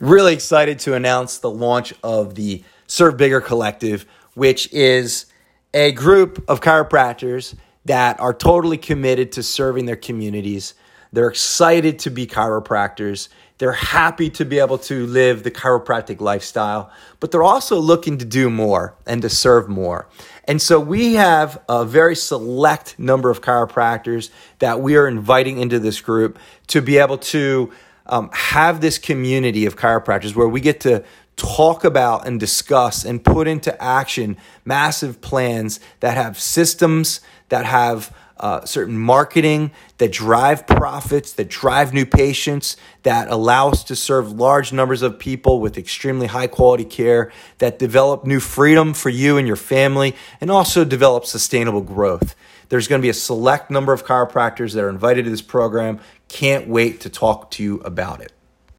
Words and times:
really 0.00 0.34
excited 0.34 0.78
to 0.80 0.94
announce 0.94 1.38
the 1.38 1.50
launch 1.50 1.94
of 2.02 2.34
the 2.34 2.62
Serve 2.86 3.16
Bigger 3.16 3.40
Collective, 3.40 4.06
which 4.34 4.72
is 4.72 5.26
a 5.72 5.92
group 5.92 6.44
of 6.48 6.60
chiropractors 6.60 7.54
that 7.84 8.18
are 8.20 8.34
totally 8.34 8.78
committed 8.78 9.32
to 9.32 9.42
serving 9.42 9.86
their 9.86 9.96
communities. 9.96 10.74
They're 11.12 11.28
excited 11.28 11.98
to 12.00 12.10
be 12.10 12.26
chiropractors. 12.26 13.28
They're 13.58 13.72
happy 13.72 14.30
to 14.30 14.44
be 14.44 14.58
able 14.58 14.78
to 14.78 15.06
live 15.06 15.44
the 15.44 15.50
chiropractic 15.50 16.20
lifestyle, 16.20 16.90
but 17.20 17.30
they're 17.30 17.44
also 17.44 17.78
looking 17.78 18.18
to 18.18 18.24
do 18.24 18.50
more 18.50 18.96
and 19.06 19.22
to 19.22 19.28
serve 19.28 19.68
more. 19.68 20.08
And 20.46 20.60
so 20.60 20.80
we 20.80 21.14
have 21.14 21.62
a 21.68 21.84
very 21.84 22.16
select 22.16 22.98
number 22.98 23.30
of 23.30 23.42
chiropractors 23.42 24.30
that 24.58 24.80
we 24.80 24.96
are 24.96 25.06
inviting 25.06 25.58
into 25.58 25.78
this 25.78 26.00
group 26.00 26.38
to 26.68 26.82
be 26.82 26.98
able 26.98 27.18
to 27.18 27.72
um, 28.06 28.30
have 28.32 28.80
this 28.80 28.98
community 28.98 29.66
of 29.66 29.76
chiropractors 29.76 30.34
where 30.34 30.48
we 30.48 30.60
get 30.60 30.80
to 30.80 31.04
talk 31.36 31.84
about 31.84 32.26
and 32.26 32.38
discuss 32.38 33.04
and 33.04 33.24
put 33.24 33.48
into 33.48 33.82
action 33.82 34.36
massive 34.64 35.20
plans 35.20 35.80
that 36.00 36.16
have 36.16 36.38
systems 36.38 37.20
that 37.48 37.64
have 37.64 38.14
uh, 38.38 38.64
certain 38.64 38.98
marketing 38.98 39.70
that 39.98 40.12
drive 40.12 40.66
profits, 40.66 41.32
that 41.34 41.48
drive 41.48 41.92
new 41.92 42.04
patients, 42.04 42.76
that 43.02 43.28
allow 43.28 43.70
us 43.70 43.84
to 43.84 43.96
serve 43.96 44.32
large 44.32 44.72
numbers 44.72 45.02
of 45.02 45.18
people 45.18 45.60
with 45.60 45.78
extremely 45.78 46.26
high 46.26 46.46
quality 46.46 46.84
care, 46.84 47.32
that 47.58 47.78
develop 47.78 48.24
new 48.24 48.40
freedom 48.40 48.92
for 48.92 49.08
you 49.08 49.36
and 49.38 49.46
your 49.46 49.56
family, 49.56 50.14
and 50.40 50.50
also 50.50 50.84
develop 50.84 51.24
sustainable 51.24 51.82
growth. 51.82 52.34
There's 52.70 52.88
going 52.88 53.00
to 53.00 53.04
be 53.04 53.10
a 53.10 53.14
select 53.14 53.70
number 53.70 53.92
of 53.92 54.04
chiropractors 54.04 54.74
that 54.74 54.82
are 54.82 54.88
invited 54.88 55.24
to 55.24 55.30
this 55.30 55.42
program. 55.42 56.00
Can't 56.28 56.66
wait 56.66 57.00
to 57.02 57.08
talk 57.08 57.50
to 57.52 57.62
you 57.62 57.76
about 57.80 58.20
it. 58.20 58.32